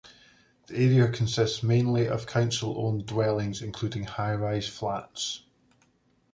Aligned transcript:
The 0.65 0.77
area 0.77 1.07
consists 1.11 1.61
mainly 1.61 2.07
of 2.07 2.25
council 2.25 2.73
owned 2.75 3.05
dwellings 3.05 3.61
including 3.61 4.05
high 4.05 4.33
rise 4.33 4.67
flats. 4.67 5.43